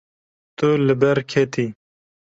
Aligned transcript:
Tu 0.57 0.69
li 0.85 0.95
ber 1.01 1.17
ketî. 1.31 1.67